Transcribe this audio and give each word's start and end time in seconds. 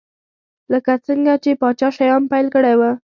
لکه 0.71 0.91
څرنګه 1.05 1.33
چې 1.43 1.51
پاچا 1.61 1.87
شیام 1.97 2.23
پیل 2.31 2.47
کړی 2.55 2.73
و. 2.79 2.81